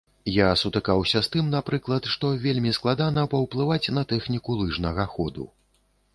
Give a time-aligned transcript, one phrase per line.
[0.35, 5.49] Я сутыкаўся з тым, напрыклад, што вельмі складана паўплываць на тэхніку лыжнага ходу.